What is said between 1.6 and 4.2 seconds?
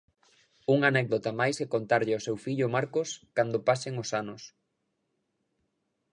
contarlle ao seu fillo Marcos cando pasen os